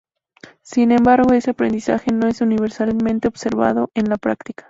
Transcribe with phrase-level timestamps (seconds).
[0.63, 4.59] Sin embargo ese aprendizaje no es universalmente observado en la práctica.